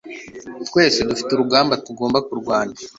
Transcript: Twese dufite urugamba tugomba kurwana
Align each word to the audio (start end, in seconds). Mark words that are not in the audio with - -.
Twese 0.67 0.99
dufite 1.09 1.29
urugamba 1.33 1.73
tugomba 1.85 2.17
kurwana 2.27 2.75